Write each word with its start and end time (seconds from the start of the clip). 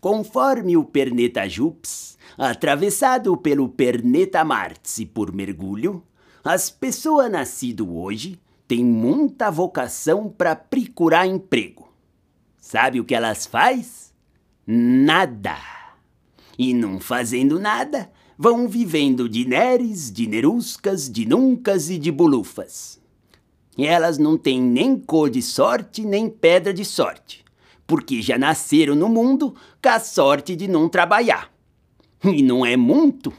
Conforme 0.00 0.78
o 0.78 0.84
perneta 0.84 1.46
Jups, 1.46 2.16
atravessado 2.38 3.36
pelo 3.36 3.68
perneta 3.68 4.42
Martse 4.42 5.04
por 5.04 5.30
mergulho, 5.30 6.02
as 6.42 6.70
pessoas 6.70 7.30
nascido 7.30 7.94
hoje 7.94 8.40
têm 8.66 8.82
muita 8.82 9.50
vocação 9.50 10.30
para 10.30 10.56
procurar 10.56 11.26
emprego. 11.26 11.92
Sabe 12.56 12.98
o 12.98 13.04
que 13.04 13.14
elas 13.14 13.44
faz? 13.44 14.14
Nada. 14.66 15.56
E 16.58 16.72
não 16.72 16.98
fazendo 16.98 17.58
nada, 17.58 18.10
vão 18.38 18.66
vivendo 18.66 19.28
de 19.28 19.46
neres, 19.46 20.10
de 20.10 20.26
neruscas, 20.26 21.10
de 21.10 21.26
nuncas 21.26 21.90
e 21.90 21.98
de 21.98 22.10
bulufas. 22.10 22.98
E 23.76 23.86
elas 23.86 24.16
não 24.16 24.38
têm 24.38 24.62
nem 24.62 24.98
cor 24.98 25.28
de 25.28 25.42
sorte, 25.42 26.06
nem 26.06 26.30
pedra 26.30 26.72
de 26.72 26.86
sorte 26.86 27.44
porque 27.90 28.22
já 28.22 28.38
nasceram 28.38 28.94
no 28.94 29.08
mundo 29.08 29.52
com 29.82 29.88
a 29.88 29.98
sorte 29.98 30.54
de 30.54 30.68
não 30.68 30.88
trabalhar. 30.88 31.52
E 32.22 32.40
não 32.40 32.64
é 32.64 32.76
muito. 32.76 33.32